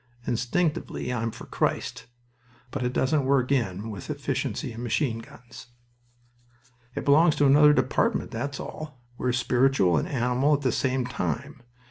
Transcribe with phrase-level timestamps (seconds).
[0.25, 2.07] Instinctively I'm for Christ.
[2.71, 5.67] But it doesn't work in with efficiency and machine guns."
[6.95, 8.99] "It belongs to another department, that's all.
[9.19, 11.61] We're spiritual and animal at the same time.